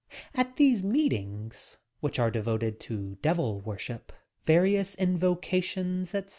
At 0.33 0.55
these 0.55 0.81
meet 0.81 1.13
ings, 1.13 1.77
which 1.99 2.17
are 2.17 2.31
devoted 2.31 2.79
to 2.79 3.19
Devil 3.21 3.59
Worship, 3.61 4.11
various 4.45 4.95
in 4.95 5.15
vocatioBS, 5.19 6.15
etc. 6.15 6.29